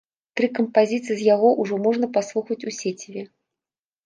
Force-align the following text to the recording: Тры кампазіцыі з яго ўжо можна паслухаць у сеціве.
Тры 0.39 0.47
кампазіцыі 0.59 1.17
з 1.19 1.27
яго 1.35 1.51
ўжо 1.61 1.77
можна 1.85 2.09
паслухаць 2.19 2.59
у 2.73 2.75
сеціве. 2.79 3.27